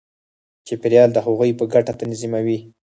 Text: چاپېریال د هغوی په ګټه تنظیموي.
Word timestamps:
چاپېریال 0.67 1.09
د 1.13 1.17
هغوی 1.25 1.51
په 1.59 1.65
ګټه 1.73 1.93
تنظیموي. 2.01 2.57